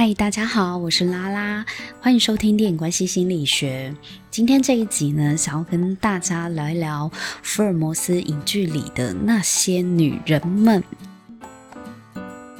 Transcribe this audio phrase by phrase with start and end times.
[0.00, 1.62] 嗨，大家好，我是拉拉，
[2.00, 3.94] 欢迎收听电影关系心理学。
[4.30, 7.10] 今天这一集呢，想要跟大家聊一聊
[7.42, 10.82] 福尔摩斯影剧里的那些女人们。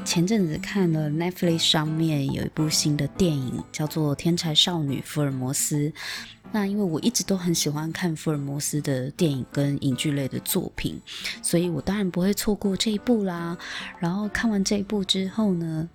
[0.05, 5.89] 前阵子看了 Netflix 上面有一部新的电影，叫做《天才少女福尔摩斯》。
[6.53, 11.01] 那因为我一直都很喜欢看福尔摩斯的电影跟影剧类的作品，
[11.41, 13.57] 所以我当然不会错过这一部啦。
[13.99, 15.89] 然后看完这一部之后呢，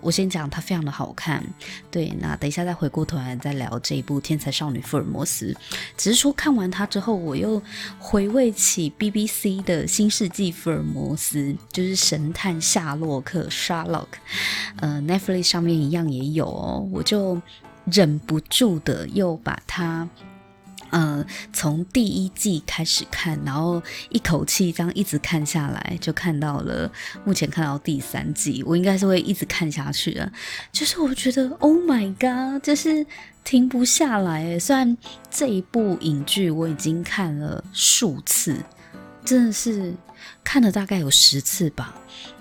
[0.00, 1.42] 我先讲它非常的好看，
[1.90, 5.52] 对，那等一下再回过头来再聊这一部《天才少女福尔摩斯》。
[5.96, 7.60] 只是说看完它之后，我又
[7.98, 11.38] 回味起 BBC 的《新世纪福尔摩斯》，
[11.72, 14.06] 就是神探夏洛克 （Sherlock），
[14.80, 17.40] 呃，Netflix 上面一样也有哦，我就
[17.86, 20.08] 忍不住的又把它。
[20.90, 26.90] 呃，从第一季开始看，然后一口气这样一直看下来，就看到了
[27.24, 30.30] 目前看到第三季，我应该是会一直看下去的。
[30.72, 33.06] 就是我觉得，Oh my God，就是
[33.44, 34.58] 停不下来。
[34.58, 34.96] 虽然
[35.30, 38.56] 这一部影剧我已经看了数次，
[39.24, 39.94] 真的是
[40.44, 41.94] 看了大概有十次吧，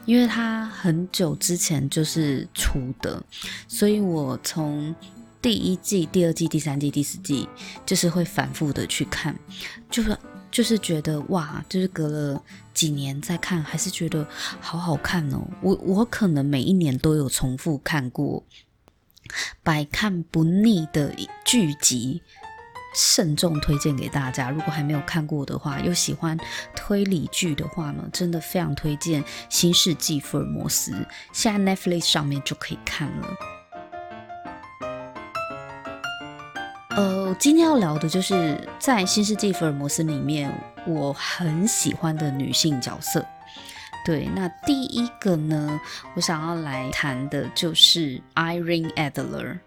[0.06, 3.22] 因为它很久之前就是出的，
[3.68, 4.96] 所以我从。
[5.46, 7.48] 第一季、第二季、第三季、第四季，
[7.86, 9.38] 就是会反复的去看，
[9.92, 10.18] 就是
[10.50, 12.44] 就是觉得哇，就是隔了
[12.74, 14.28] 几年再看，还是觉得
[14.60, 15.48] 好好看哦。
[15.62, 18.44] 我我可能每一年都有重复看过，
[19.62, 21.14] 百看不腻的
[21.46, 22.24] 剧集，
[22.96, 24.50] 慎重推荐给大家。
[24.50, 26.36] 如果还没有看过的话，又喜欢
[26.76, 30.92] 推理剧的话呢，真的非常推荐《新世纪福尔摩斯》，
[31.32, 33.28] 现在 Netflix 上面就可以看了。
[36.96, 40.50] 呃，今天要聊的就是在《新世纪福尔摩斯》里面，
[40.88, 43.26] 我很喜欢的女性角色。
[44.06, 45.78] 对，那第一个呢，
[46.16, 49.60] 我想要来谈的就是 Irene Adler。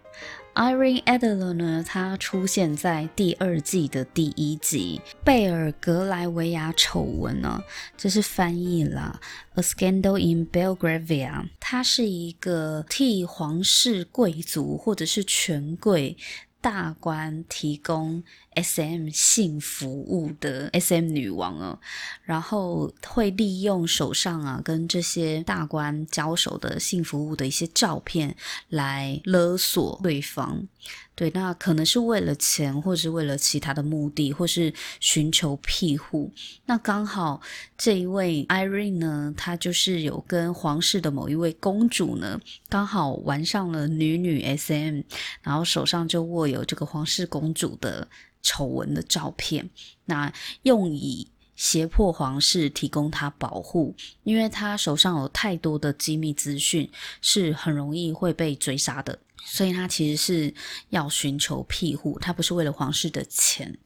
[0.54, 7.62] Irene Adler 呢，她出现在第二季的第一集《贝尔格莱维亚丑闻》呢，
[7.98, 9.20] 这是翻译啦，
[9.60, 11.30] 《A Scandal in Belgravia》。
[11.60, 16.16] 她是一个替皇室贵族或者是权贵。
[16.60, 18.22] 大官提供
[18.54, 21.78] SM 性服务的 SM 女王哦，
[22.24, 28.34] 然后会利用手上啊跟这些大官交手的性服务的一些照片
[28.68, 30.66] 来勒索对方。
[31.14, 36.30] 对，那可能是为了钱，或是为了其他的目的，或是寻求庇护。
[36.66, 37.40] 那刚好
[37.76, 45.02] 这一位 Irene 呢，她就是有跟皇室的某一位公主呢，刚好玩上了女女 SM，
[45.42, 48.06] 然后手上就握有这个皇室公主的
[48.42, 49.68] 丑闻的照片，
[50.04, 50.32] 那
[50.62, 56.90] 用以胁迫皇室提供他保护，因为他手上有太多的机密资讯，
[57.20, 59.18] 是很容易会被追杀的。
[59.44, 60.54] 所以他其实是
[60.90, 63.78] 要寻求庇护，他不是为了皇室的钱。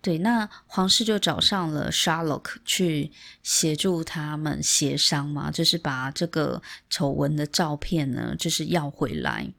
[0.00, 3.10] 对，那皇室就找上了 Sherlock 去
[3.42, 9.52] 协助他们协商嘛，就是把这个丑闻的照片呢，就是要回来。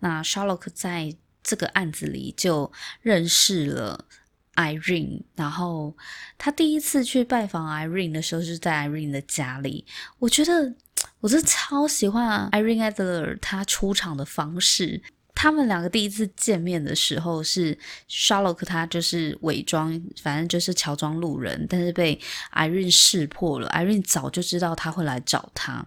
[0.00, 1.16] 那 Sherlock 在
[1.50, 2.70] 这个案子里就
[3.02, 4.06] 认识了
[4.54, 5.96] Irene，然后
[6.38, 9.84] 他第一次去拜访 Irene 的时候是在 Irene 的家里，
[10.20, 10.72] 我觉得。
[11.20, 15.02] 我是超喜欢 Irene Adler 她出场的方式。
[15.34, 17.78] 他们两个第一次见面的时候是
[18.08, 22.20] Sherlock，他就是伪装，反正就是乔装路人，但是被
[22.52, 23.68] Irene 识破了。
[23.70, 25.86] Irene 早就知道他会来找他，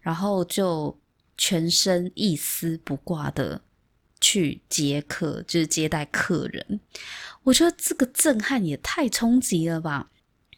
[0.00, 0.98] 然后就
[1.36, 3.60] 全身一丝不挂的
[4.20, 6.80] 去接客，就是接待客人。
[7.42, 10.08] 我觉得这个震撼也太冲击了吧！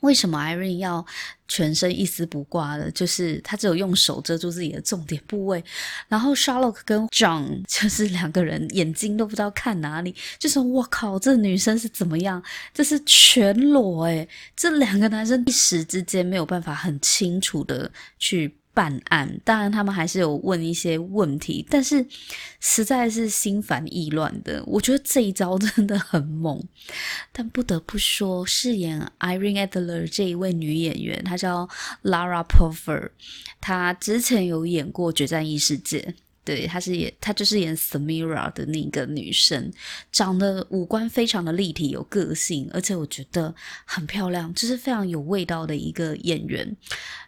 [0.00, 1.06] 为什么 Irene 要
[1.47, 2.91] 全身一丝不挂的？
[2.91, 5.62] 就是他只有用手遮住自己的重点部位，
[6.09, 12.43] 然后 Sherlock 跟 John 就是两个人眼睛都不知道看哪里，就说：“我靠，这女生是怎么样？
[12.75, 22.05] 这是全裸诶，这两个男生一时之间没有办法很清楚的去。”办案，当然他们还是有问一些问题，但是
[22.60, 24.63] 实在是心烦意乱的。
[24.66, 26.63] 我觉得这一招 真的很猛，
[27.33, 31.69] 但不得不说，饰演 Irene Adler 这一位女演员，她叫
[32.03, 33.10] Lara Pulver，
[33.60, 36.01] 她之前有演过《决战异世界》。
[36.45, 39.72] 对，她是演，她就是演 Samira 的那个女生，
[40.10, 43.54] 长得五官非常的立体，有个性，而且我觉得
[43.84, 46.77] 很漂亮，就是非常有味道的一个演员。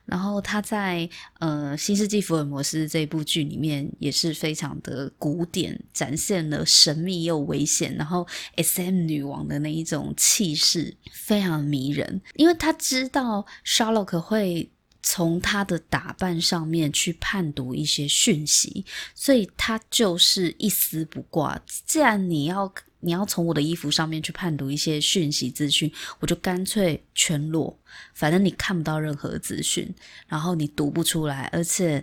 [0.04, 1.08] 然后她在
[1.38, 12.20] 呃《新世纪福尔摩斯》这部剧里面也是非常的古典，展现了神秘又危险，然后 SM 女王的那一种气势，非常迷人。
[12.34, 14.70] 因为她知道 Sherlock 会。
[15.06, 21.60] 从他的打扮上面去判读一些讯息，所以他就是一丝不挂。
[21.84, 22.72] 既然你要
[23.04, 27.78] 你要从我的衣服上面去判读一些讯息资讯，我就干脆全裸，
[28.14, 29.94] 反正你看不到任何资讯，
[30.26, 32.02] 然后你读不出来，而且。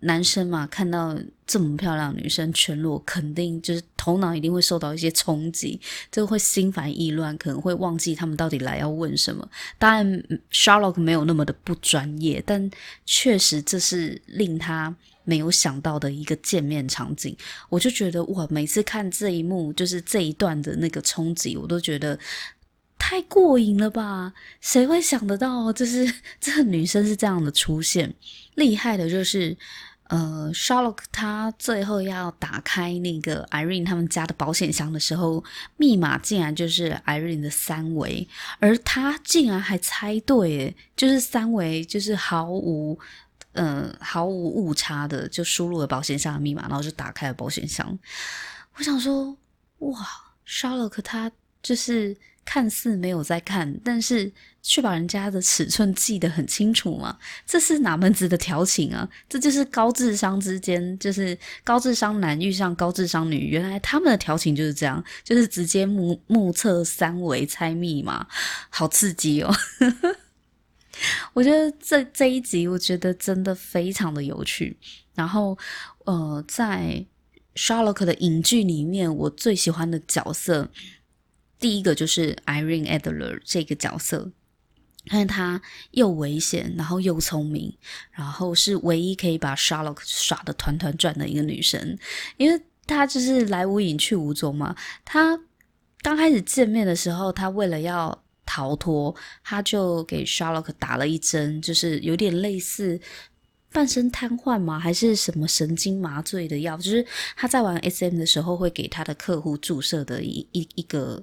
[0.00, 5.80] 男生嘛，看到这么漂亮女生全裸，肯定就是头脑一定会受到一些冲击，
[6.12, 9.48] 就会心烦意乱，可能会忘记他们到底来要问什么。
[9.78, 10.22] 当然
[10.52, 12.70] ，Sherlock 没有那么的不专业，但
[13.06, 14.94] 确实这是令他
[15.26, 17.36] 没有想到的一个见面场景。
[17.68, 22.18] 我就觉得哇，每次看这一幕，就是这一段的那个冲击，我都觉得
[22.98, 24.32] 太过瘾了吧？
[24.62, 28.14] 谁会想得到，就是 这个女生是这样的出现？
[28.54, 29.58] 厉害的就是。
[30.08, 35.42] 呃，Sherlock 他最后要打开那个 Irene 他们家的保险箱的时候，
[35.76, 38.28] 密码竟然就是 Irene 的三围，
[38.60, 42.96] 而他竟然还猜对，就是三围，就是毫无，
[43.56, 47.98] 嗯，毫无误差的就输入了保险箱的密码，然后就打开了保险箱。
[48.76, 49.36] 我想说，
[49.78, 50.06] 哇
[50.44, 50.88] 烧了！
[50.88, 51.30] 可他
[51.62, 52.16] 就是。
[52.48, 54.32] 看似没有在看，但是
[54.62, 57.18] 却把人家的尺寸记得很清楚嘛？
[57.44, 59.08] 这是哪门子的调情啊？
[59.28, 68.24] 这就是高智商之间，就是高智商男遇上高智商女，原来他们的调情就是这样，就是直接目目测三维猜密码，
[68.70, 69.52] 好刺激哦！
[71.32, 74.76] 我觉得这这一集，我觉得真的非常的有趣。
[75.14, 75.56] 然后，
[76.04, 77.04] 呃，在
[77.54, 80.70] Sherlock 的影剧里面，我最喜欢的角色。
[81.58, 84.30] 第一个就是 Irene Adler 这个角色，
[85.04, 85.62] 因为她
[85.92, 87.74] 又危险，然后又聪明，
[88.12, 91.98] 然后是唯一可以把 Sherlock 耍得团团转的一个女生。
[92.36, 94.76] 因为她就是来无影去无踪嘛。
[95.02, 95.40] 她
[96.02, 99.14] 刚开始见面的时候，她为了要逃脱，
[99.44, 102.98] 他就给 Sherlock 打了一针，就是有点类似
[103.72, 104.78] 半身瘫痪吗？
[104.78, 106.78] 还是什么神经麻醉的药？
[106.78, 107.04] 就是
[107.36, 111.22] 他在玩 SM 的时候会给他的客户注射的一一一个。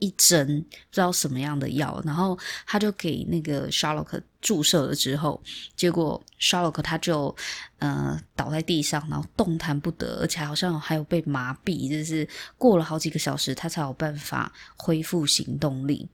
[0.00, 5.42] 一针不知道什么样的药，然后他就给那个夏洛克注射了之后，
[5.74, 7.34] 结果 Sherlock 他就
[7.78, 16.08] 呃倒在地上，然后动弹不得，而且好像还有被麻痹，就是过了好几个小时他才有办法恢复行动力。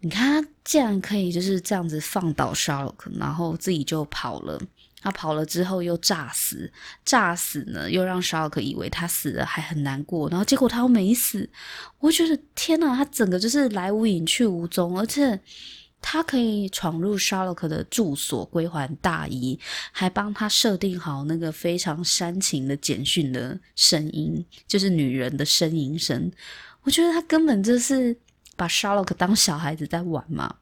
[0.00, 4.60] 你看他竟然可以就是这样子放倒 Sherlock，然后自己就跑了。
[5.02, 6.72] 他跑了之后又炸死，
[7.04, 11.48] 炸死呢又让 Sherlock 以为他死了还很难过，然后结果他又没死。
[11.98, 15.38] 我觉得天哪，他整个就是来无影去无踪，而且
[16.08, 19.58] 他可以闯入 Sherlock 的住所归还大衣，
[19.90, 26.30] 还帮他设定好那个非常煽情的简讯的声音，就是女人的呻吟声。
[26.82, 28.16] 我觉得他根本就是
[28.54, 30.54] 把 Sherlock 当小孩子在玩嘛。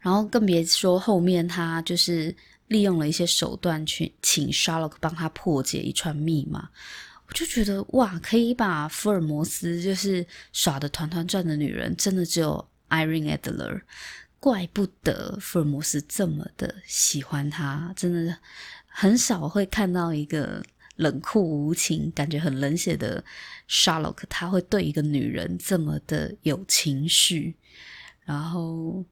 [0.00, 2.36] 然后更别说后面他就是。
[2.68, 6.70] 利用了一些手段去请 Sherlock 帮他破解一串密码，
[7.28, 13.82] 我就觉得哇，可以把福尔摩斯就是耍的团团转的女人，真的只有 Irene Adler，
[14.38, 18.38] 怪不得福尔摩斯这么的喜欢她，真的
[18.86, 20.62] 很少会看到一个
[20.96, 23.24] 冷酷无情、感觉很冷血的
[23.68, 27.56] Sherlock，他会对一个女人这么的有情绪，
[28.24, 29.04] 然后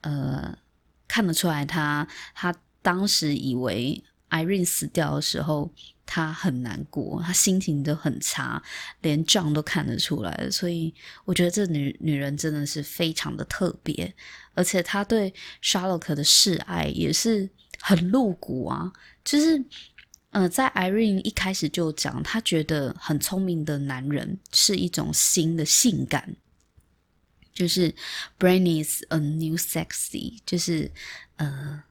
[0.00, 0.58] 呃，
[1.06, 2.54] 看得出来他他。
[2.80, 5.72] 当时以为 Irene 死掉的时候，
[6.04, 8.62] 他很难过，他心情都很差，
[9.00, 10.48] 连 John 都看得出来。
[10.50, 10.92] 所以
[11.24, 14.14] 我觉得这女女人真的是非常的特别，
[14.54, 15.32] 而且她对
[15.62, 17.48] Sherlock 的示爱也是
[17.80, 18.92] 很露骨啊。
[19.24, 19.64] 就是
[20.30, 26.36] 呃，在 Irene 一开始就讲，她觉得很聪明的男人是一种新的性感，
[27.54, 27.94] 就是
[28.38, 30.92] Brain is a new sexy，就是
[31.36, 31.82] 呃。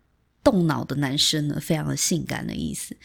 [0.47, 2.95] 动脑的男生呢，非常的性感的意思。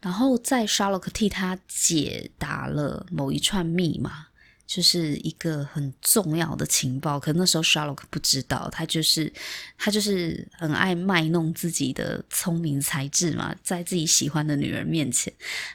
[0.00, 4.28] 然后在 Sherlock 替他解答了某一串密码，
[4.66, 7.20] 就是一个很重要的情报。
[7.20, 9.30] 可那时候 Sherlock 不知道，他就是
[9.76, 15.30] 他就是很爱卖弄自己的聪明才智嘛，在自己喜欢的女人面前，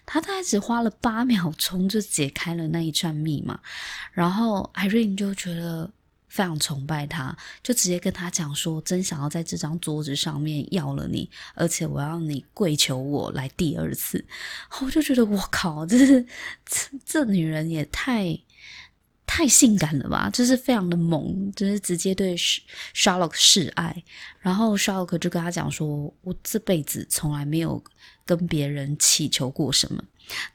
[0.08, 3.60] 他大概只花了八秒钟就解开了那一串密码。
[4.12, 5.92] 然后 Irene 就觉得。
[6.32, 14.24] 非常崇拜他，就直接跟他讲说：“真想要在这张桌子上面要了你，而且我要你跪求我来第二次。”
[14.82, 16.26] 我就觉得我靠，这是
[16.66, 18.40] 这这女人也太
[19.26, 20.30] 太性感了吧！
[20.32, 24.02] 就是非常的猛，就是直接对 Sherlock 示爱。
[24.40, 27.84] 然后 Sherlock 就跟他讲说：“我这辈子从来没有
[28.26, 30.02] 跟别人祈求过什么。”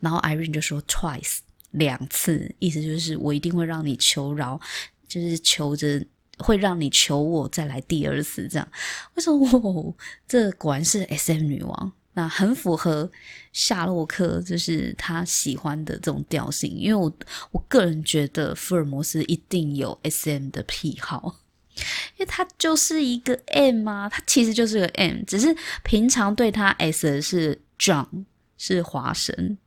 [0.01, 1.41] 然后 Irene 就说：“Twice，
[1.73, 4.59] 两次，意思就是我一定会让你求饶。”
[5.07, 6.05] 就是求着
[6.39, 8.69] 会让你求我再来第二次这样。
[9.15, 9.47] 为什么？
[9.59, 9.95] 哦，
[10.27, 11.93] 这果然是 SM 女王。
[12.19, 13.11] 那很符合
[13.53, 16.71] 夏洛克，就是他喜欢的这种调性。
[16.71, 17.15] 因为我
[17.51, 21.37] 我个人觉得福尔摩斯一定有 SM 的癖好，
[21.77, 28.25] 因为他就是一个 M 啊，他其实就是个 M，只是平常对他 S 是 John，
[28.57, 29.59] 是华生，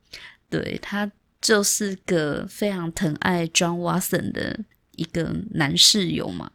[0.48, 1.08] 对，他
[1.40, 4.58] 就是个非常疼爱 John Watson 的
[5.00, 6.52] 一个男室友嘛。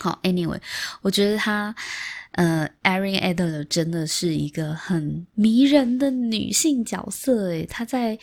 [0.00, 0.60] 好，Anyway，
[1.02, 1.74] 我觉得他。
[2.32, 8.16] 呃，Erin Adler 真的是一个很迷人的女性角色诶，她在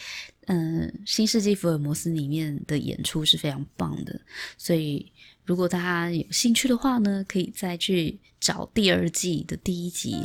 [0.45, 4.21] 嗯《新世纪福尔摩斯》里面的演出是非常棒的，
[4.57, 5.11] 所以
[5.43, 10.21] 如果大家有兴趣的话呢，可以再去找第二季的第一集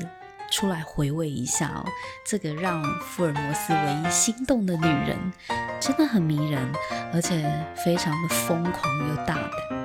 [0.51, 1.85] 出来回味一下哦。
[2.25, 5.17] 这个让福尔摩斯唯一心动的女人
[5.81, 6.71] 真的很迷人，
[7.13, 7.43] 而且
[7.85, 9.80] 非常的疯狂又大胆。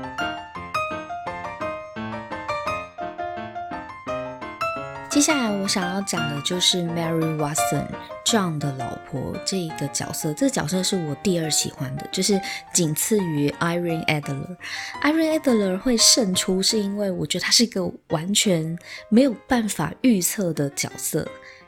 [5.15, 10.33] 接下来我想要讲的就是 Mary Watson，John 的老婆这个角色。
[10.33, 12.37] 这个角色是我第二喜欢的，就是
[12.73, 14.57] 仅次于 Irene Adler。
[15.01, 21.25] Irene Adler 会胜出，是因为我觉得她是一个完全没有办法预测的角色。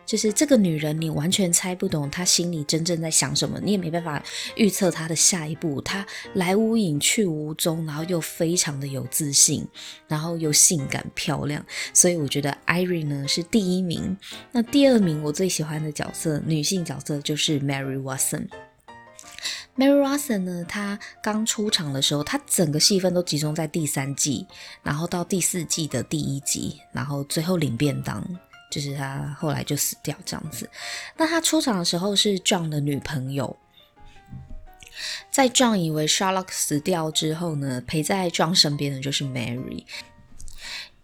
[0.08, 4.24] 就是这个女人，你完全猜不懂她心里真正在想什么，你也没办法
[4.56, 5.82] 预测她的下一步。
[5.82, 9.68] 她来无影去无踪，然后又非常的有自信，
[10.08, 14.18] 然后又性感漂亮，所以我觉得 Irene 呢是第一名。
[14.54, 18.48] 那第二名我最喜欢的角色，女性角色就是 Mary Watson。
[19.76, 24.48] Mary Watson 呢，她刚出场的时候，她整个戏份都集中在第三季，
[24.82, 28.26] 然后到第四季的第一集，然后最后领便当。
[28.70, 30.70] 就是他后来就死掉这样子。
[31.16, 33.58] 那他出场的时候是 John 的女朋友，
[35.32, 39.86] 在 John 以为 Sherlock 死掉之后呢，陪在 John 身边的就是 Mary。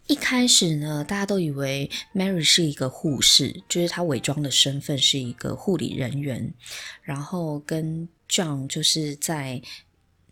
[0.07, 6.53] 一开始呢，大家都以为 Mary 是一个护士，就是她伪装的身份是一个护理人员，
[7.01, 9.61] 然后跟 John 就是在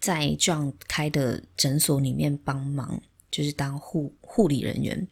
[0.01, 5.07] 在 John 开的诊所里面帮忙，就是当护护理人员。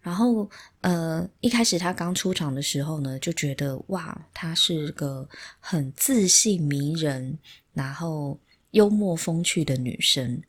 [0.00, 0.48] 然后，
[0.82, 7.36] 呃，一开始他刚出场的时候呢，就觉得哇，她是个很自信、迷人，
[7.74, 8.38] 然后
[8.70, 10.40] 幽默风趣的女生，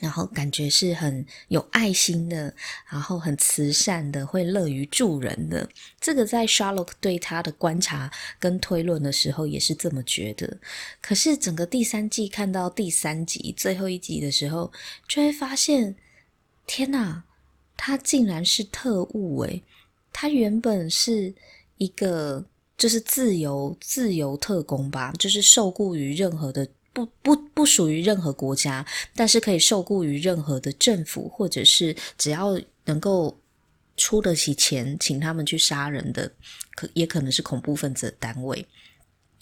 [0.00, 2.54] 然后感觉是很有爱心的，
[2.90, 5.66] 然后很慈善的，会乐于助人的。
[5.98, 10.58] 这个在 Sherlock 对她的观察跟推论的时候也是这么觉得。
[11.00, 14.70] 可是整个第三季看到第三集最后一集的时候，
[15.08, 15.96] 就会发现，
[16.68, 17.24] 天哪！
[17.76, 19.62] 他竟然是特务诶，
[20.12, 21.34] 他原本是
[21.78, 22.44] 一个
[22.76, 28.84] 就是自由自由特工吧，就是受雇于任何的不不不属于任何国家，
[29.14, 33.38] 但是可以受雇于任何的政府，或者是只要能够
[33.96, 36.30] 出得起钱请他们去杀人的，
[36.74, 38.66] 可也可能是恐怖分子的单位。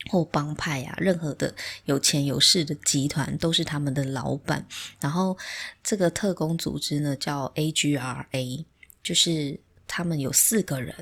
[0.09, 4.65] 或帮派啊，任何的有钱有势的集团都是他们的老板。
[5.01, 5.37] 然后
[5.83, 8.65] 这个特工组织呢，叫 AGRA，
[9.03, 10.95] 就是他们有四个人，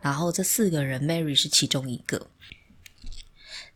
[0.00, 2.26] 然后这四个人 Mary 是其中一个。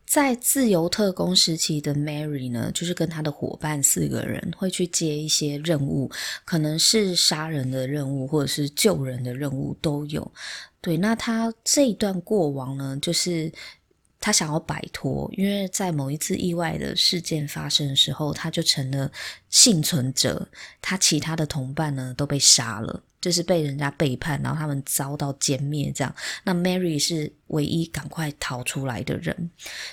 [0.05, 6.11] 在自由特工时期的 Mary 呢，就是跟他的伙伴四个人会去接一些任务，
[6.45, 10.31] 可能是杀人的任务，或者是救人的任务都有。
[10.81, 13.53] 对，那他这一段过往呢，就是。
[14.23, 19.11] 他想要摆脱，因为在某一次意外的事件发生的时候，他就成了
[19.51, 20.49] 幸存者。
[20.81, 25.91] 他其他的同伴呢都被杀了，就是被人家背叛，然后他们遭到歼灭。
[25.93, 26.15] 这样，
[26.45, 29.51] 那 Mary 是唯一赶快逃出来的人，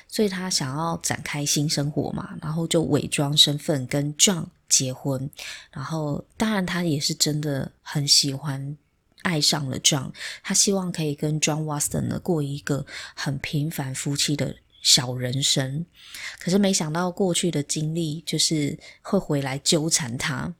[0.07, 5.27] 所以他想要展开新生活嘛，然后就伪装身份跟 John 结婚。
[5.71, 8.77] 然后，当然他也是真的很喜欢。
[9.23, 12.85] 爱上了 John，他希望可以跟 John Watson 呢过一个
[13.15, 15.85] 很平凡夫妻的小人生，
[16.39, 20.55] 可是没想到过去的经历就是会回来纠缠他，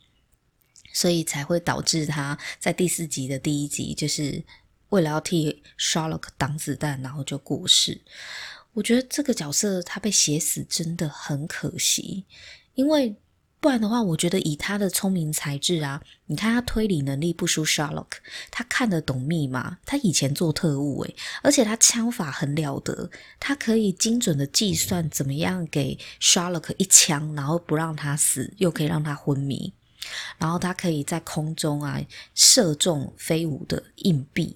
[0.94, 4.44] 所以才会导致他在第四集的第一集，就是
[4.90, 8.02] 为了要替 Sherlock 挡子弹，然后就过世。
[8.74, 12.26] 我觉得这个角色他被写死真的很可惜，
[12.76, 13.16] 因为。
[13.62, 18.08] 不然的话，我觉得以他的聪明才智啊，你看他推理能力不输 Sherlock，
[18.50, 21.14] 他看得懂密码，他以前做特务诶，
[21.44, 29.74] 而且他枪法很了得，他可以精准的计算怎么样给 Sherlock 一枪，然后不让他死，又可以让他昏迷，
[30.38, 32.02] 然后他可以在空中啊
[32.34, 34.56] 射中飞舞的硬币，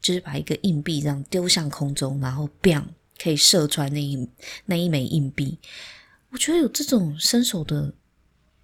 [0.00, 2.84] 就是把一个硬币这样丢向空中，然后 bang
[3.22, 4.26] 可以射穿那一
[4.64, 5.58] 那一枚硬币。
[6.30, 7.92] 我觉得有这种身手的。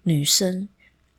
[0.07, 0.69] 女生，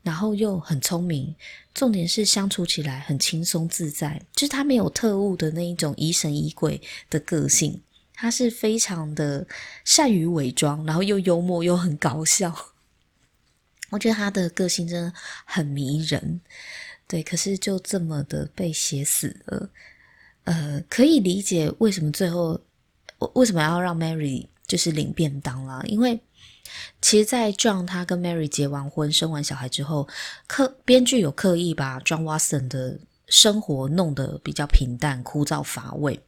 [0.02, 1.34] 然后又很聪明，
[1.74, 6.80] 重点是相处起来很轻松自在，就是她没有特务的那一种疑神疑鬼
[7.10, 7.82] 的个性，
[8.14, 9.46] 她是非常的
[9.84, 12.72] 善于伪装，然后又幽默又很搞笑。
[13.90, 15.12] 我觉得她的个性真的
[15.44, 16.40] 很迷人，
[17.06, 19.68] 对，可是就这么的被写死了。
[20.44, 22.58] 呃，可以理解为什么最后
[23.34, 26.18] 为什么要让 Mary 就是领便当啦，因为
[27.00, 30.08] 其实，在 John 他跟 Mary 结完婚、生完小孩之后，
[30.46, 36.20] 刻编剧有刻意把 John Watson 的生活弄得比较平淡、枯燥乏味。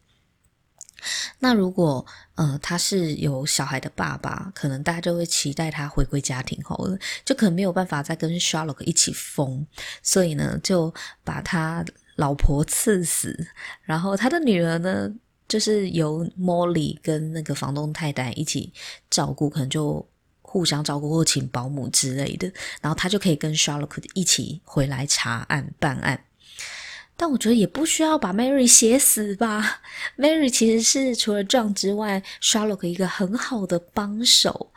[1.38, 2.04] 那如果
[2.34, 6.86] 呃他是有小孩的爸爸，可能大家就会期待他回归家庭后，
[7.24, 9.66] 就可能没有办法再跟 Sherlock 一起疯，
[10.02, 10.92] 所以呢就
[11.24, 11.82] 把他
[12.16, 13.48] 老婆刺死，
[13.82, 15.10] 然后他的女儿呢
[15.48, 18.70] 就是由 Molly 跟那个房东太太一起
[19.08, 20.06] 照顾，可能就
[20.50, 26.24] 互相照顾或请保姆之类的，然后他就可以跟 Sherlock 一起回来查案办案。
[27.16, 29.80] 但我觉得也不需要把 Mary 写死吧。
[30.18, 34.72] Mary 其实是除了 John 之外，Sherlock 一个很好的帮手。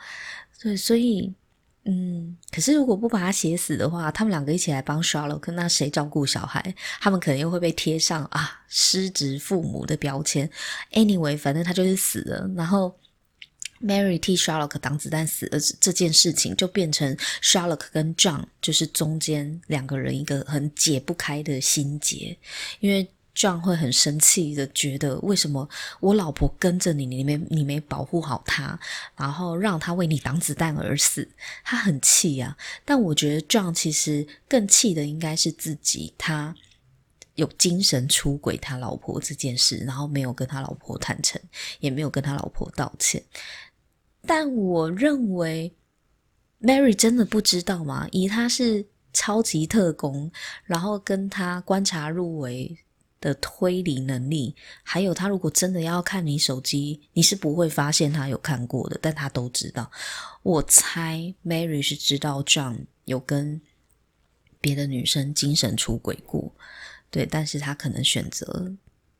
[0.62, 1.34] 对，所以，
[1.86, 6.72] 嗯，可是如果不把他写死的话，他们两个一起来帮 Sherlock，那谁照顾小孩？
[7.00, 10.48] 他们可能又会被贴上啊失职父母的标签。
[10.92, 12.96] Anyway，反正他就是死了，然后。
[13.84, 22.38] Mary 替 Sherlock 挡子弹死了这件事情，就变成 Sherlock 跟 John 就是中间两个人一个很解不开的心结，
[22.80, 25.68] 因为 John 会很生气的觉得，为什么
[26.00, 28.78] 我老婆跟着你，你没你没保护好她，
[29.16, 31.28] 然后让她为你挡子弹而死，
[31.64, 32.56] 他很气啊。
[32.84, 36.54] 但我觉得 John 其实更气的应该是自己，他
[37.34, 41.40] 有精神出轨他老婆这件事，然后没有跟他老婆坦诚，
[41.80, 43.20] 也没有跟他老婆道歉。
[44.26, 45.74] 但我认为
[46.60, 48.08] ，Mary 真的不知道吗？
[48.10, 50.30] 以他是超级特工，
[50.64, 52.76] 然后跟他观察入微
[53.20, 59.90] 的推理能力，还有他如果真的要看你手机，你是不会发现他有看过的，但他都知道。
[60.42, 63.60] 我猜 Mary 是知道 John 有跟
[64.60, 66.54] 别的女生精神出轨过，
[67.10, 68.72] 对，但是他可能选择。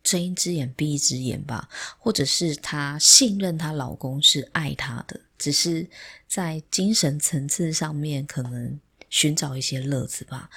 [0.05, 5.89] 睁一只眼闭一只眼吧，或者是她信任她老公是爱她的，只是
[6.29, 10.51] 在精神层次上面可能寻找一些乐子吧。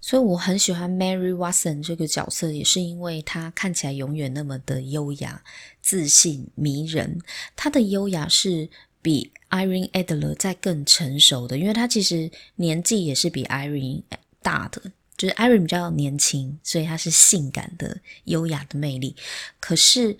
[0.00, 5.42] 所以我很喜欢 Mary Watson 这个角色，也是因为她看起来永远那么的优雅、
[5.82, 7.20] 自信、迷人。
[7.54, 8.70] 她的优雅是
[9.02, 14.02] 比 Irene Adler 再更成熟的，因为她其实年纪也是比 Irene
[14.40, 14.92] 大的。
[15.18, 19.16] 就是 Irene 比较年轻，所以她是性感的、优雅的魅力。
[19.58, 20.16] 可是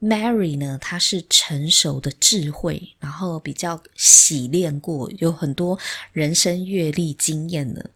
[0.00, 5.78] Mary 呢，她是成熟的智慧，然后比较洗练过，有很多
[6.12, 7.90] 人生阅历经验的。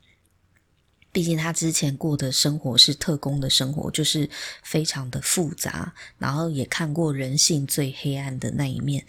[1.12, 4.30] 毕竟她之前过的生活是特工的生活，就是
[4.62, 9.04] 非常的复杂，然后也看过人性最黑暗的那一面。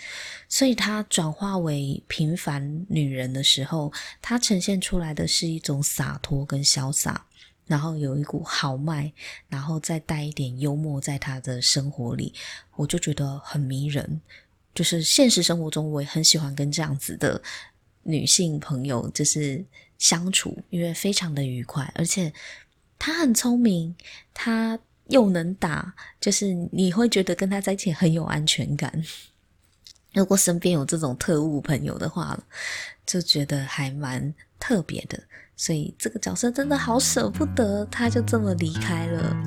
[0.50, 7.26] 所以她转化为平凡女人的时候，她呈现出来的是一种洒脱跟潇洒。
[7.72, 9.10] 然后有一股豪迈，
[9.48, 12.34] 然后再带一点幽默在他的生活里，
[12.76, 14.20] 我就觉得很迷人。
[14.76, 17.42] 就是现实生活中，我也很喜欢跟这样子的
[18.04, 19.64] 女性朋友就是
[19.98, 22.34] 相处，因为非常的愉快，而且
[23.00, 23.96] 她很聪明，
[24.34, 29.02] 她又能打，就是你会觉得跟她在一起很有安全感。
[30.12, 32.38] 如果身边有这种特务朋友的话，
[33.06, 35.24] 就觉得还蛮特别的。
[35.64, 39.38] 所以这个角色真的好舍不得，他就这么离开了。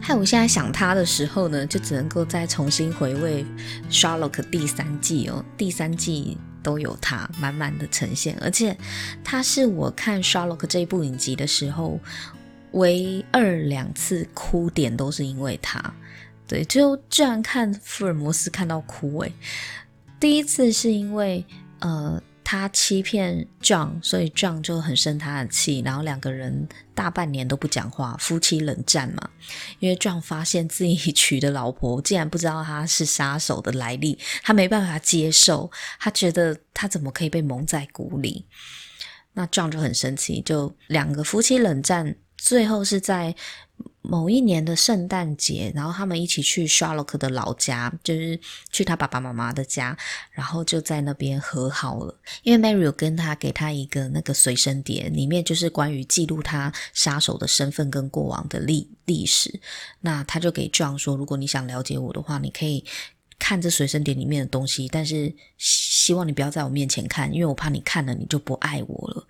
[0.00, 3.46] 害我现在想他的时候呢，就只能够再重新回味
[3.94, 8.76] 《Sherlock》第三季哦，第三季都有他满满的呈现，而且
[9.22, 12.00] 他是我看《Sherlock》这部影集的时候
[12.72, 15.80] 唯二两次哭点都是因为他。
[16.50, 19.32] 对，就居然看福尔摩斯看到哭诶。
[20.18, 21.46] 第一次是因为
[21.78, 29.30] 呃他欺骗 John，所以 John 就很生他的气，然后两个人大半年都不讲话，夫妻冷战嘛。
[29.78, 38.44] 因为 John 发现自己娶的老婆竟然不知道他是杀手的来历，他没办法接受，他觉得他怎么可以被蒙在鼓里？
[39.34, 43.36] 那 John 就很生气，就两个夫妻冷战，最后是在。
[44.02, 49.96] 某一年的圣诞节，然后他们一起去 Sherlock 的老家，就是去他爸爸妈妈的家，
[50.32, 52.18] 然后就在那边和好了。
[52.42, 59.60] 因为 Mary 有跟他给他一个那个随身碟，里面就是关于记录他杀手的身份跟过往的历历史。
[60.00, 62.82] 那他就给 John 说，如果你想了解我的话，你可以
[63.38, 69.26] 看这随身碟里面的东西，但是希望你不要在我面前看，因为我怕你看了你就不爱我了。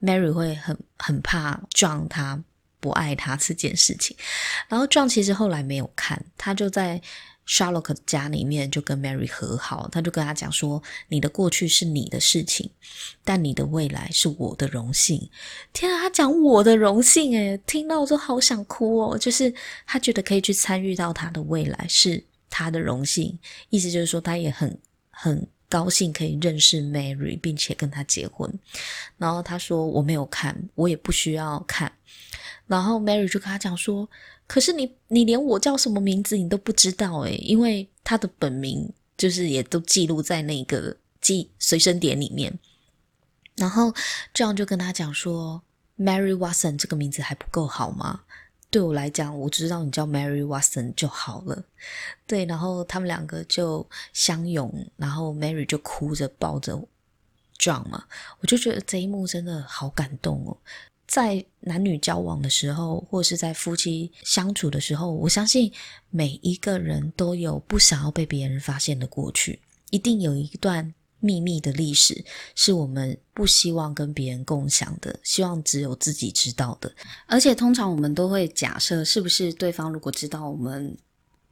[0.00, 2.42] Mary 会很很怕撞他。
[2.80, 4.16] 不爱他这件事情，
[4.68, 7.00] 然后 John 其实后来没有看，他就在
[7.46, 12.68] Sherlock 家里面就跟 Mary 和好，他就跟他讲说：“你的过去是你的事情，
[13.24, 15.30] 但你的未来是我的荣幸。”
[15.72, 19.16] 天啊，他讲我的荣幸，诶，听到我都好想哭哦。
[19.16, 19.54] 就是
[19.86, 23.38] 他觉得可以去参与到他的未来是他的荣幸，
[23.70, 24.76] 意思就是说他也很
[25.10, 28.52] 很高兴可以认识 Mary，并且跟他结婚。
[29.18, 31.92] 然后他说：“我没有看，我也不需要看。”
[32.66, 34.08] 然后 Mary 就跟他讲说
[34.46, 42.58] ：“可是你，你连我叫什么名字你都不知道诶，因为他的本名就是也都记录在那个记随身碟里面。”
[43.56, 43.94] 然后
[44.34, 45.62] John 就跟他讲说
[45.96, 48.22] ：“Mary Watson 这个名字还不够好吗？
[48.68, 51.64] 对我来讲，我知道你叫 Mary Watson 就好了。”
[52.26, 56.76] 对，然后他们两个就相拥，然后 Mary 就哭着抱着
[57.58, 58.04] John 嘛，
[58.40, 60.58] 我就觉得这一幕真的好感动哦。
[61.06, 65.72] 在男女交往的时候，或是在夫妻相处的时候，我相信
[66.10, 76.92] 每一个人都有不想要被别人发现的过去，一定有一段秘密的历史是我们不希望跟别人共享的，希望只有自己知道的。
[77.26, 80.96] 而且通常我们都会假设，是不是对方如果知道我们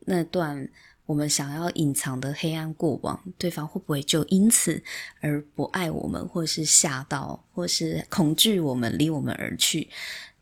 [0.00, 0.68] 那段。
[1.06, 4.82] 我们想要隐藏的黑暗过往，对方会不会就因此
[5.20, 9.88] 而不爱我们，或是吓到，或是恐惧我们离我们而去？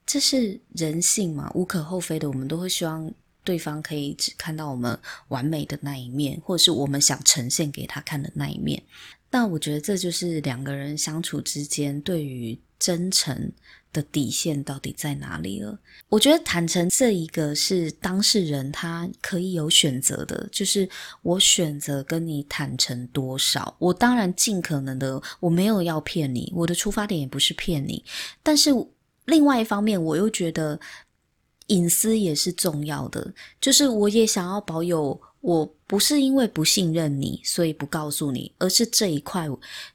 [0.07, 2.29] 这是人性嘛，无可厚非的。
[2.29, 4.98] 我们都会希望对方可以只看到我们
[5.29, 8.83] 完美的那一面，或是我们想呈现给他看的那一面。
[9.31, 13.51] 那我觉得这就是两个人相处之间对于真诚
[13.92, 15.78] 的底线到底在哪里了？
[16.09, 20.88] 我觉得坦诚这一个是当事人他可以有选择的，就是
[21.22, 28.05] 我选择跟你坦诚多少，我当然尽可能的，我没有要骗你，我的出发点也不是骗你，
[28.42, 28.70] 但是
[29.26, 30.81] 另外一方面，我又觉得
[31.68, 39.48] 隐私也是重要的，就是我也想要保有，我不是因为不信任你，所以不告诉你，而是这一块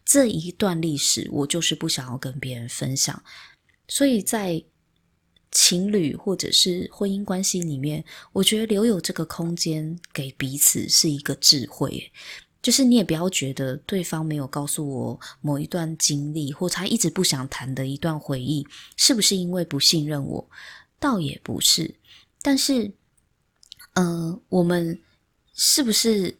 [0.05, 3.21] 这一段历史，我就是不想要跟别人分享。
[3.87, 4.63] 所以在
[5.51, 12.11] 情侣或者是婚姻关系里面，我觉得留有这个空间给彼此是一个智慧。
[12.61, 20.49] 就是你也不要觉得对方没有告诉我某一段经历，或他一直不想谈的一段回忆，是不是因为不信任我？
[20.99, 21.95] 倒也不是。
[22.41, 22.91] 但是，
[23.93, 24.99] 呃，我们
[25.53, 26.37] 是不是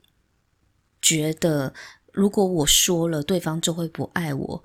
[1.02, 1.74] 觉得
[2.12, 4.64] 如果我说了，对方就会不爱我？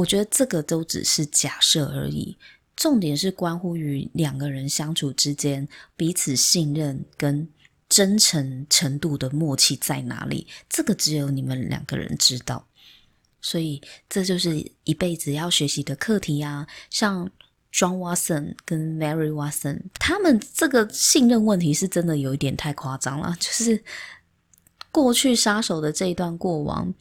[0.00, 2.36] 我觉得这个都只是假设而已，
[2.74, 7.46] 重点是关乎于两个人相处之间彼此信任跟
[7.86, 12.66] 真诚程度的默契在哪里，这个只有你们两个人知道。
[13.42, 16.66] 所以这就是一辈子要学习的课题啊！
[16.88, 17.30] 像
[17.70, 23.82] John Watson 跟 Mary Watson，他们这个信任问题是真的有一点太夸张了，就是
[24.90, 26.94] 过去杀手的这一段过往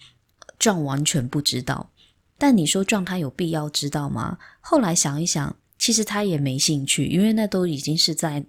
[0.59, 1.91] ，John 完全不知道。
[2.39, 4.39] 但你说撞他有必要知道吗？
[4.61, 8.45] 后来想一想，其实他也没兴趣，因为那都已经是在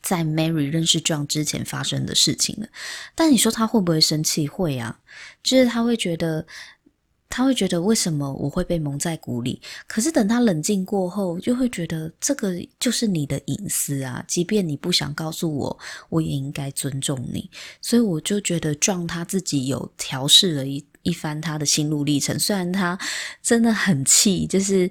[0.00, 2.68] 在 Mary 认识撞之前发生的事情了。
[3.14, 4.48] 但你说他会不会生气？
[4.48, 5.00] 会啊，
[5.42, 6.46] 就是他会觉得，
[7.28, 9.60] 他会觉得为什么我会被蒙在鼓里？
[9.86, 17.50] 可是等他冷静过后，就会觉得这个就是你的隐私啊，即便你不想告诉我，我也应该尊重你。
[17.82, 20.84] 所以我就觉得撞他自己有调试了一。
[21.02, 22.98] 一番他的心路历程，虽然他
[23.42, 24.90] 真的很气，就是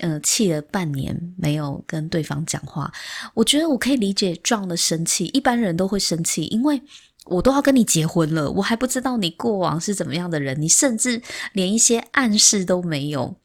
[0.00, 2.92] 呃气了半年没有跟对方讲话。
[3.34, 6.80] 我觉得我可以理解 John 的生气，一般人都会生气，因为
[7.24, 11.20] 我都要跟你结婚了，我还不知道你过往是怎么样的人，你甚至
[11.52, 13.36] 连一些暗示都没有，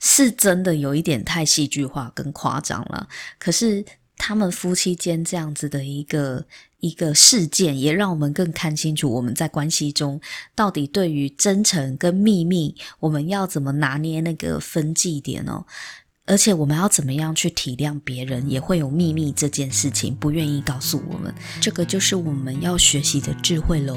[0.00, 3.08] 是真的有一点太戏剧化跟夸张了。
[3.38, 3.84] 可是
[4.16, 6.46] 他们夫妻间这样子的一个。
[6.82, 10.20] 一个事件也让我们更看清楚我们在关系中
[10.56, 15.64] 到底对于真诚跟秘密，我们要怎么拿捏那个分际点哦？
[16.26, 23.96] 而且我们要怎么样去体谅别人也会有秘密这件事情，不愿意告诉我们，这个就是我们要学习的智慧喽。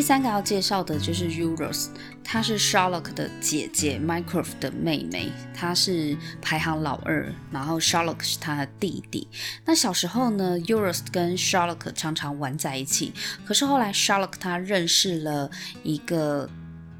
[0.00, 1.88] 第三个要介绍的就是 Euros，
[2.24, 9.28] 她是 Sherlock 的姐姐，Mycroft 的妹妹，她是排行老二，然后 Sherlock 是她的弟弟。
[9.66, 13.12] 那小时候呢，Euros 跟 Sherlock 常常玩在一起，
[13.44, 15.50] 可是后来 Sherlock 他认识了
[15.82, 16.48] 一个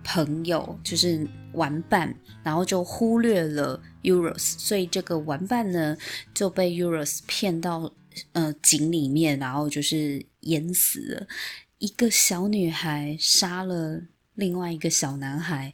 [0.05, 5.97] 朋友，就是玩伴，然后就忽略了 Euros，所以这个玩伴呢
[6.35, 7.91] 就被 Euros 骗到
[8.33, 11.27] 呃井里面，然后就是淹死了。
[11.81, 14.03] 一个小女孩杀了
[14.35, 15.73] 另外一个小男孩，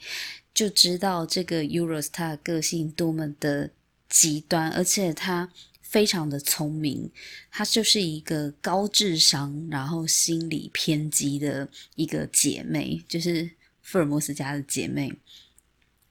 [0.54, 3.72] 就知道这个 Euros 他的个性多么的
[4.08, 5.50] 极端，而且他
[5.82, 7.10] 非常的聪明，
[7.50, 13.50] 他就是一个高智商，然后心理偏激的一个姐妹，就是
[13.82, 15.12] 福尔摩斯家的姐妹。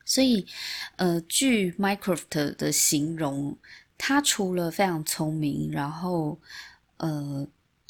[0.04, 0.46] 所以，
[0.98, 3.58] 呃，据 Mycroft 的形容，
[3.98, 6.38] 她除了非常聪明，然后，
[6.98, 7.48] 呃。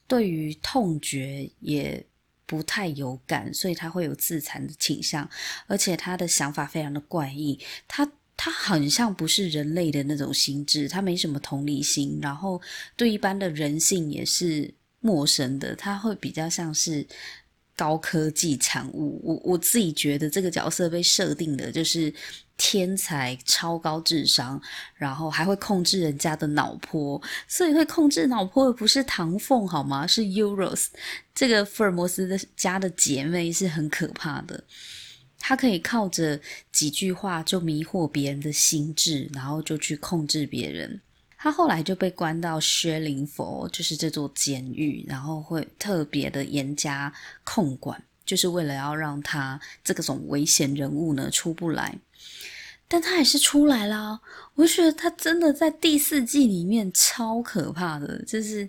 [0.08, 2.06] 对于痛觉也
[2.46, 5.30] 不太有感，所以他会有自残的倾向，
[5.68, 7.60] 而且他的想法非常的怪异。
[7.88, 12.62] 他他很像不是人类的那种心智，他没什么同理心，然后
[12.96, 15.76] 对一般的人性也是陌生的。
[15.76, 17.08] 他会比较像是
[17.76, 19.22] 高科技产物。
[19.24, 22.14] 我我自己觉得这个角色被设定的就是。
[22.58, 24.62] 天才，超高智商，
[24.96, 30.08] 然后还会控制人家的脑波，所以会控制脑波的不是唐凤好吗？
[30.08, 30.86] 是 Euros，
[31.34, 34.64] 这个福尔摩斯的家的姐妹是很可怕的。
[35.38, 36.40] 她可以靠着
[36.72, 41.02] 几句话就迷惑别人的心智，然后就去控制别人。
[41.46, 52.00] 他后来就被关到薛灵佛，就是这座监狱，然后会特别的严加控管，就是为了要让他这个种危险人物呢出不来。
[52.88, 54.20] 但他还是出来啦，
[54.56, 58.68] 我就觉得他真的在第四季里面超可怕的，就是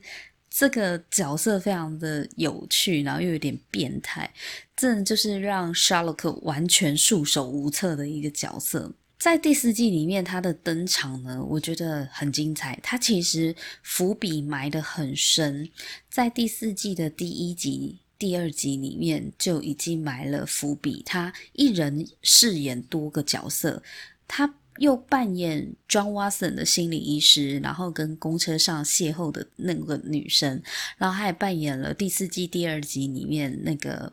[0.50, 4.30] 这个角色非常的有趣，然后又有点变态，
[4.76, 8.92] 真的就是让 Sherlock 完全束手无策的一个角色。
[9.18, 12.78] 在第四季里面，他的登场呢，我觉得很精彩。
[12.82, 15.68] 他其实伏笔埋得很深，
[16.08, 17.98] 在第四季的第一集。
[18.18, 23.82] 第二集里面就已经埋了伏笔，他一人饰演多个角色，
[24.26, 30.62] 他又扮演 John Watson 的心理医师，然后跟公车上邂逅的那个女生，
[30.96, 34.10] 然后他也扮演了第四季第二集里面那个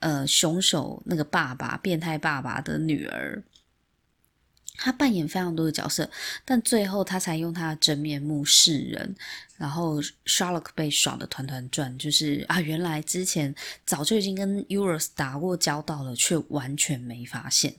[0.00, 3.42] 呃凶手那个爸爸变态爸爸的女儿。
[4.80, 6.08] 他扮演非常多的角色，
[6.44, 9.16] 但最后他才用他的真面目示人，
[9.56, 13.52] 然后 Sherlock 被耍得团团转，就是啊，原来之前
[13.84, 17.74] 早就已经跟 Euros 打过交道了，却完全没发现。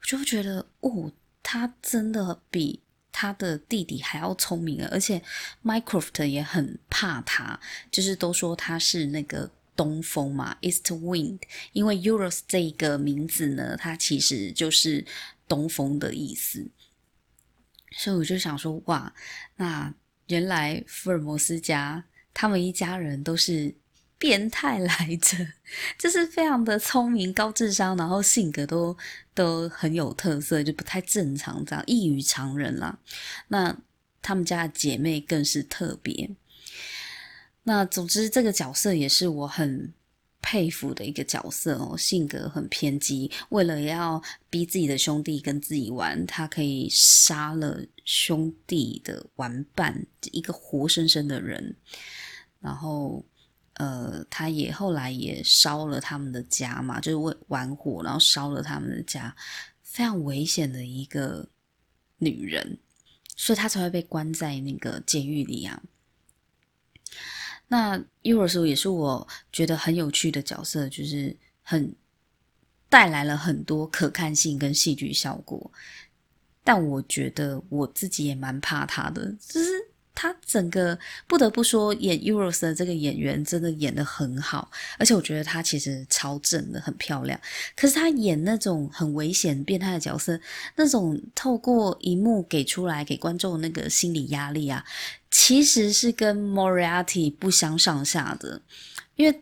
[0.00, 1.10] 我就觉得，哦，
[1.42, 5.20] 他真的比他的弟弟还要聪明，而且
[5.64, 7.58] Mycroft 也很怕他，
[7.90, 11.40] 就是都说他是那个东风嘛，East Wind，
[11.72, 15.04] 因为 Euros 这一个名字呢，它其实就是。
[15.48, 16.68] 东风的意思，
[17.92, 19.12] 所以我就想说，哇，
[19.56, 19.92] 那
[20.26, 23.74] 原来福尔摩斯家他们一家人都是
[24.18, 25.36] 变态来着，
[25.98, 28.96] 就是非常的聪明、高智商，然后性格都
[29.34, 32.98] 都很有特色，就不太正常，这样异于常人啦。
[33.48, 33.76] 那
[34.20, 36.30] 他们家的姐妹更是特别。
[37.62, 39.92] 那总之，这个角色也是我很。
[40.40, 51.76] 佩服的一个角色哦，性格很偏激，为了要逼自己的兄弟跟自己玩，他可以杀了兄弟的玩伴，一个活生生的人。
[52.60, 53.24] 然后，
[53.74, 59.36] 呃，他也后来也烧了他们的家嘛，就是为玩火，然后烧了他们的家，
[59.82, 61.48] 非常危险的一个
[62.18, 62.78] 女人，
[63.36, 65.82] 所以他才会被关在那个监狱里啊。
[67.68, 71.94] 那 Euros 也是我觉得很有趣的角色，就是很
[72.88, 75.70] 带来了很多可看性跟戏剧效果。
[76.64, 79.87] 但我觉得我自己也蛮怕他的，就是。
[80.20, 87.40] 他整个不得不说，演 Euros 的这个演员真的演得很好，而且我觉得他其实超正的，很漂亮。
[87.76, 90.40] 可是他演那种很危险、变态的角色，
[90.74, 94.84] 那种透过荧幕给出来给观众那个心理压力啊，
[95.30, 98.60] 其实是跟 Moriarty 不相上下的，
[99.14, 99.40] 因为。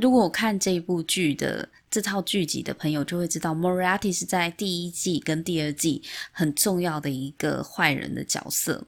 [0.00, 8.86] 如果我看这部剧的这套剧集的朋友就会知道，Moriarty 是在第一季跟第二季很重要的一个坏人的角色。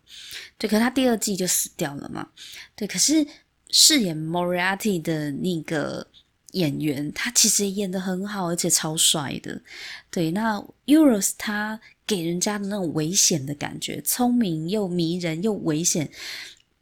[0.58, 2.28] 对，可他第二季就死掉了嘛。
[2.76, 3.26] 对，可是
[3.70, 6.06] 饰演 Moriarty 的那个
[6.52, 9.62] 演员，他其实演得很好，而且超帅的。
[10.10, 16.10] 对，那 Euros 他给人家的那种危险的感觉，聪明又迷人又危险。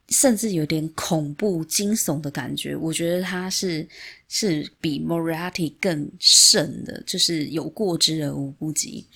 [0.08, 2.74] 甚至有点恐怖惊悚的感觉。
[2.74, 3.86] 我觉得他是
[4.28, 9.06] 是比 Moriarty 更甚的，就是有过之而无不及。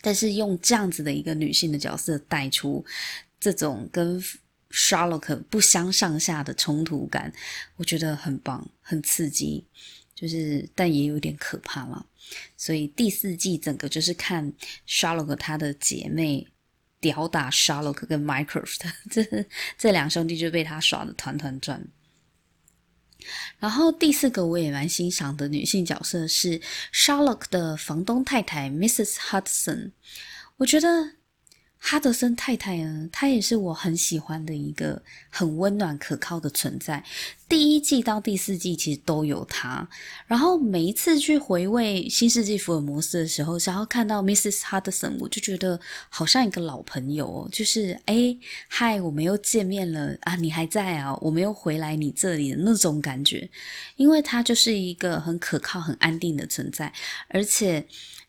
[0.00, 2.84] 但是用这样子的一个女性的角色带出
[3.40, 4.22] 这种跟
[4.70, 7.32] Sherlock 不相上下的冲突感，
[7.76, 9.64] 我觉得很棒，很刺激，
[10.14, 12.06] 就是但也有点可怕了。
[12.56, 14.52] 所以第四季整个就是看
[14.86, 16.46] Sherlock 他的姐妹
[17.00, 18.80] 吊打 Sherlock 跟 Mycroft，
[19.10, 19.24] 这
[19.76, 21.86] 这两兄弟就被他耍的团团转。
[23.58, 26.60] 然后第四个我也蛮欣赏的女性角色是
[26.92, 29.14] Sherlock 的房东太太 Mrs.
[29.16, 29.92] Hudson，
[30.56, 31.17] 我觉得。
[31.80, 37.02] 哈德森太太呢，她也是我很喜欢的一个很温暖可靠的存在。
[37.48, 39.88] 第一季到第四季其实都有她。
[40.26, 44.60] 然后每一次去回味《新世纪福尔摩斯》的时候，想要看到 Mrs.
[44.60, 48.36] Hudson，我就觉得好像一个老朋友哦，就是哎，
[48.68, 53.48] 嗨，我们又见面了啊，你还在啊，我们又回来你这里的那种感觉。
[53.96, 56.92] 因为她就是一个很可靠、很安定的存在，
[57.28, 57.86] 而且。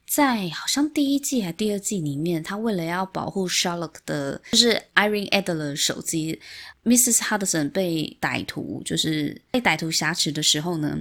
[0.10, 6.42] 在好像第一季还第二季里面，他为了要保护 Sherlock 的，就是 Irene Adler 手机
[6.84, 7.20] ，Mrs.
[7.20, 11.00] Hudson 被歹徒就是被歹徒挟持的时候呢，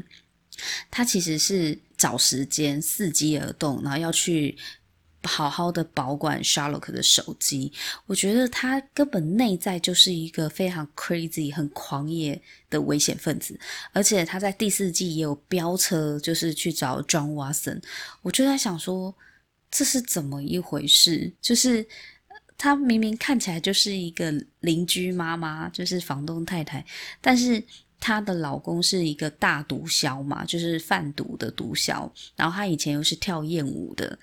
[0.91, 4.57] 他其实是找时间伺机而动，然后要去。
[5.29, 7.71] 好好的保管 Sherlock 的手机，
[8.07, 13.61] 我觉得他根本内在就是一个非常 crazy、很狂野的危险分子，
[13.93, 17.83] 而且他在第四季也有飙车，就是去找 John Watson。
[18.23, 19.15] 我就在想说，
[19.71, 21.31] 这是怎么一回事？
[21.43, 21.87] 就是
[22.57, 26.85] 他明明看起来就是一个邻居妈妈，就是房东太太，
[27.21, 27.63] 但是
[28.01, 34.19] 她的老公是一个大毒枭嘛，就是贩毒的毒枭，然后他以前又是跳艳舞的。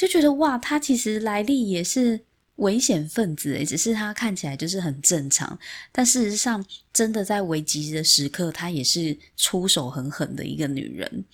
[0.00, 2.20] 就觉得哇，他其实来历也是
[2.56, 5.58] 危险分子诶，只是他看起来就是很正常，
[5.92, 11.24] 但事实上，真的在危急的时刻，他也是出手很狠的一个女人。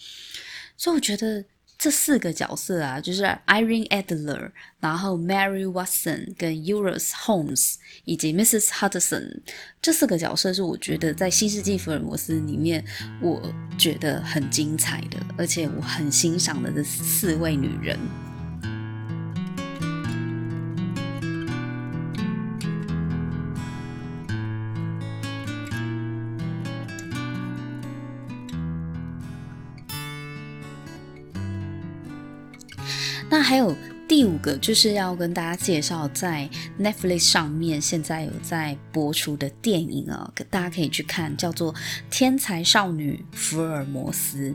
[0.76, 1.44] 所以我觉得
[1.78, 4.50] 这四个角色啊，就是 Irene Adler，
[4.80, 7.74] 然后 Mary Watson 跟 Eustace Holmes
[8.04, 8.66] 以及 Mrs.
[8.70, 9.42] Hudson
[9.80, 12.84] 这四个角色，是我觉得在《新世纪福尔摩斯》里面，
[13.22, 13.40] 我
[13.78, 17.96] 觉得很精彩的，而且我很欣赏的这四位女人。
[33.46, 33.72] 还有
[34.08, 41.72] 第五个，就是要跟大家介绍在 Netflix 上面现在有在播出的电影啊，大家可以去看，叫做
[42.10, 44.50] 《天才少女福尔摩斯》。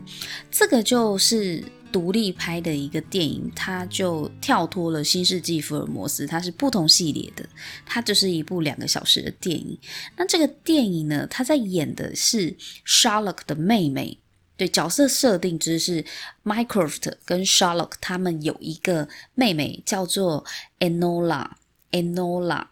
[0.50, 7.48] 这个就是独立拍的一个电影，它就跳脱了《新世纪福尔摩斯》，它是不同系列的，
[7.86, 9.78] 它就是一部两个小时的电影。
[10.18, 12.54] 那这个电影呢，它在演的是
[12.86, 14.18] Sherlock 的妹妹。
[14.54, 16.04] 对，角色设定就是
[16.44, 20.44] Mycroft 跟 Sherlock 他们有一个妹妹叫做
[20.78, 22.66] Enola，Enola，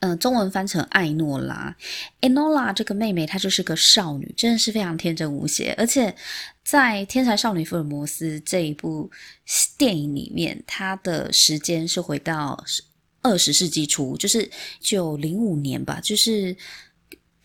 [0.00, 1.76] 嗯、中文翻成艾诺拉。
[2.22, 5.74] Enola 这个妹妹她就是个少女，真的是非常天真无邪。
[5.78, 6.16] 而且
[6.64, 9.10] 在《天才少女福尔摩斯》这一部
[9.78, 12.64] 电影里面，她的时间是回到
[13.20, 16.56] 二十世纪初，就是九零五年吧，就是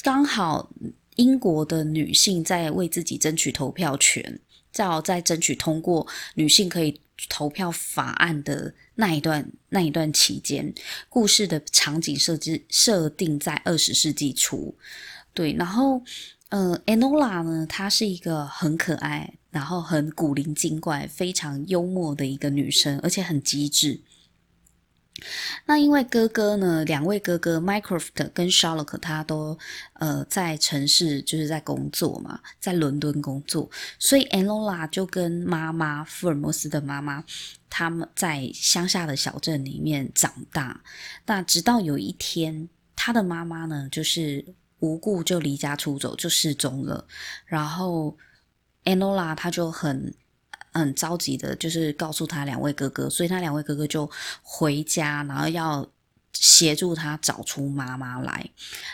[0.02, 0.72] 刚好。
[1.18, 4.40] 英国的女性在为自己争取投票权，
[4.72, 7.00] 叫在争取通过女性可以
[7.30, 10.74] 投票法案的那一段那一段期间，
[11.10, 14.74] 故事的场景设置设定在二十世纪初。
[15.34, 16.02] 对，然后
[16.50, 24.00] 呃，Enola 呢，她是一个很可爱，然后很古灵精怪、非常幽默的一个女生，而且很机智。
[25.66, 29.58] 那因为哥哥呢，两位哥哥 Mycroft 跟 Sherlock 他都
[29.94, 37.24] 呃在城市就是在工作嘛，在伦敦工作，所以 Enola 就跟妈妈福尔摩斯的妈妈
[37.70, 40.82] 他们在乡下的小镇里面长大。
[41.26, 44.46] 那直到有一天，他的妈妈呢就是
[44.80, 47.08] 无故就离家出走，就失踪了。
[47.46, 48.18] 然后
[48.84, 50.14] Enola 他就很。
[50.78, 54.10] 很着急的，就是告诉他两位哥哥，所以他两位哥哥就
[54.42, 55.88] 回家，然后要
[56.34, 58.50] 协助他找出妈妈来。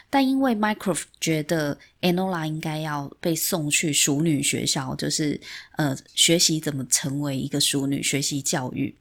[0.09, 5.39] 但因为 Mycroft 觉得 Enola 应该要被送去淑女学校，就是
[5.77, 8.95] 呃学习怎么成为一个淑女，学习教育。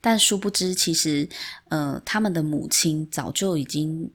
[0.00, 1.28] 但殊不知，其实
[1.68, 4.10] 呃他们的母亲早就已经。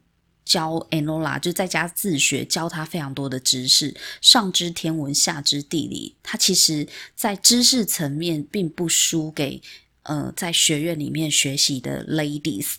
[0.49, 6.15] 教 Enola 就在家自学，教他非常多的知识，上知天文，下知地理。
[6.23, 9.61] 他其实，在知识层面并不输给
[10.01, 12.77] 呃在学院里面学习的 ladies，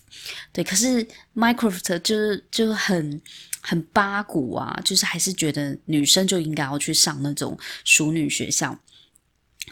[0.52, 1.06] 对，可是
[1.36, 3.22] Microft 就是就很
[3.60, 8.76] 很八股啊，就是还是觉得女生就应该要去上那种淑女学校。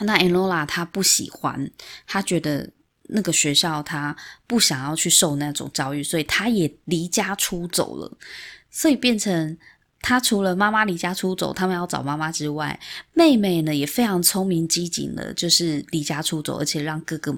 [0.02, 1.68] 那 Enola 她不喜欢，
[2.06, 2.70] 她觉得
[3.08, 8.10] 那个学校她不想要去受那种教育，所以她也离家出走了。
[8.70, 9.56] 所以变成
[10.00, 12.78] 她除了妈妈离家出走，他们要找妈妈之外，
[13.12, 17.34] 妹妹呢也非常聪明机警的，就是离家出走，而且让哥哥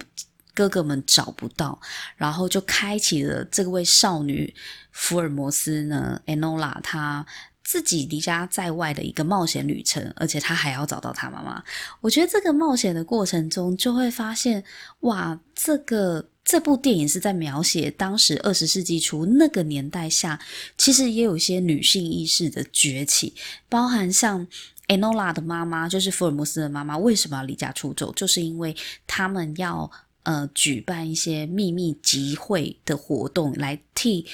[0.53, 1.81] 哥哥们找不到，
[2.17, 4.55] 然后就开启了这位少女
[4.93, 7.25] 福尔摩斯呢，Enola 她。
[7.71, 11.63] 自己离家在外的一个冒险旅程，而且他还要找到他妈妈。
[12.01, 14.65] 我觉得这个冒险的过程中，就会发现，
[15.03, 20.41] 哇，这个这部电影是在描写当时二十世纪初那个年代下，
[20.77, 23.35] 其实也有一些女性意识的崛起，
[23.69, 24.45] 包含像
[24.89, 28.13] Enola 的妈妈，就是福尔摩斯的妈妈，为什么要离家出走？
[28.15, 28.75] 就是因为
[29.07, 29.89] 他们要
[30.25, 34.27] 呃举办一些秘密集会的活动，来替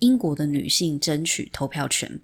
[0.00, 2.20] 英国的女性争取投票权。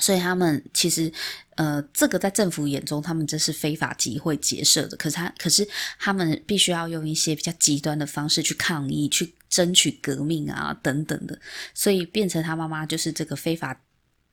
[0.00, 1.12] 所以他们其实，
[1.56, 4.96] 呃，这个在政府眼中，他们这是非法集会结社的。
[4.96, 5.68] 可是他，可是
[5.98, 11.38] 他们必须要用一些比较极端的方式去抗议，去争取革命啊，等等的。
[11.74, 13.78] 所以变成他妈妈就是这个非法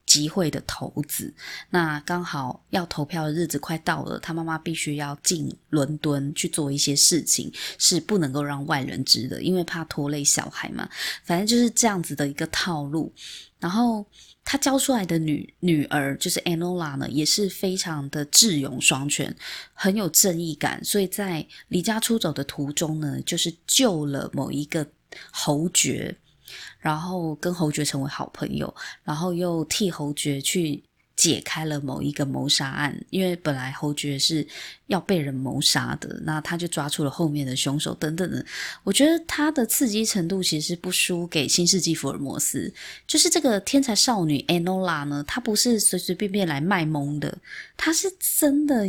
[0.05, 1.33] 集会的头子。
[1.71, 10.89] 那刚好要投票的日子快到了，他妈妈必须要进伦敦去做一些事情，是不能够让外人知的，因为怕拖累小孩嘛。
[11.25, 13.13] 反正就是这样子的一个套路。
[13.59, 14.05] 然后。
[14.51, 19.35] 他教出来的女女儿就是 Anola 呢，也是非常的智勇双全，
[19.73, 24.87] 很有正义感，所以在离家出走的途中呢，就是救了某一个
[25.29, 26.17] 侯爵，
[26.79, 28.73] 然后跟侯爵成为好朋友，
[29.03, 30.83] 然后又替侯爵去。
[31.19, 34.47] 解开了某一个谋杀案，因为本来侯爵是
[34.87, 38.45] 要被人谋杀的，那他就抓出了后面的凶手等等的。
[38.85, 42.73] 我觉得他的刺激程度其实不输给《新世纪福尔摩斯》，
[43.05, 47.37] 就是这个天才少女 Enola 呢，她不是随随便便来卖萌的，
[47.75, 48.09] 她是
[48.39, 48.87] 真的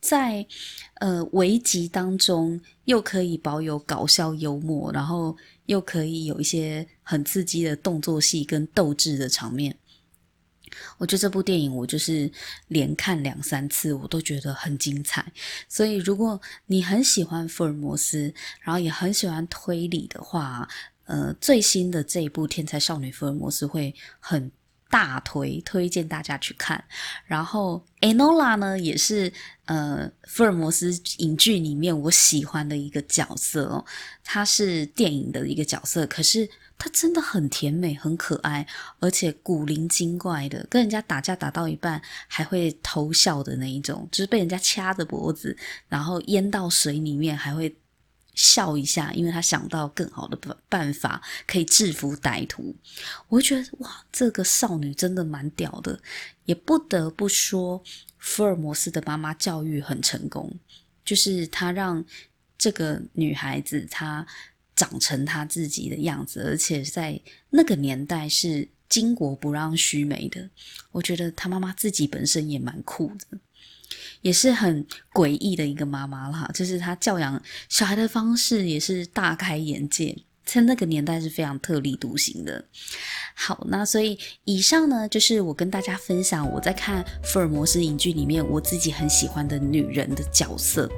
[0.00, 0.46] 在
[1.00, 9.74] 呃危急当中又可以保有搞笑幽默，然后又可以有一些很刺激的动作戏跟斗智的场面。
[10.98, 12.30] 我觉得这部电影我就是
[12.68, 15.24] 连看两三次，我都觉得很精彩。
[15.68, 20.68] 所以如果你很喜欢福尔摩斯，然后也很喜欢推理的话，
[21.06, 24.50] 呃，最新的这一部《天才少女福尔摩斯》会很
[24.88, 26.82] 大推，推荐大家去看。
[27.26, 29.32] 然后 Enola 呢，也是
[29.66, 33.84] 呃福尔摩斯影剧里面我喜欢的一个角色哦，
[34.22, 36.48] 他是电影的一个角色，可是。
[36.84, 38.66] 她真的很甜美，很可爱，
[39.00, 45.56] 而且古灵精怪的，跟人家打架打到一半还会偷笑的那一种，就是被人家掐着脖子，
[45.88, 47.74] 然后淹到水里面还会
[48.34, 52.76] 笑一下，因为她想到更好的办办法可以制服歹徒。
[53.28, 55.98] 我觉得哇，这个少女真的蛮屌的，
[56.44, 57.82] 也不得不说，
[58.18, 60.52] 福尔摩斯的妈妈教育很成功，
[61.02, 62.04] 就是她让
[62.58, 64.26] 这个女孩子她。
[64.76, 67.20] 长成他自己的样子，而且在
[67.50, 70.50] 那个年代是巾帼不让须眉的。
[70.92, 73.38] 我觉得他妈妈自己本身也蛮酷的，
[74.22, 76.50] 也是很诡异的一个妈妈啦。
[76.54, 82.64] 就是她教养小孩的方式也是大开眼界，在那个年代是非常特立独行的。
[83.34, 90.88] 好，那所以以上呢，就是我跟大家分享我在看福尔摩斯影剧里面我自己很喜欢的女人的角色。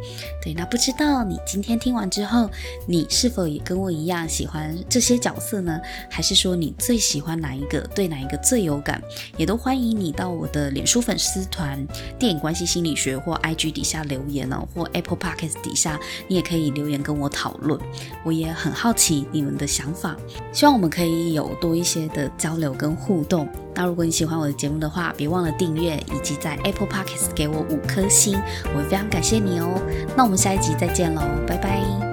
[0.42, 2.50] 对，那不知道你今天听完之后，
[2.86, 5.80] 你是否也跟我一样喜欢这些角色呢？
[6.10, 9.02] 还是说你最喜欢哪一个，对哪一个最有感？
[9.38, 11.86] 也都欢迎你到我的脸书粉丝团
[12.18, 17.80] “电影关系心理学”或 IG 底下留言哦，或 Apple Podcast 底下，你也可以留言跟我讨论。
[18.24, 20.16] 我也很好奇你们的想法，
[20.52, 22.30] 希望我们可以有多一些的。
[22.36, 23.48] 交流跟互动。
[23.74, 28.38] 那如果你喜欢我的节目的话，别忘了订阅以及在 Apple Podcast 给我五颗星，
[28.74, 29.80] 我会非常感谢你哦。
[30.16, 32.05] 那我们下一集再见喽，拜拜。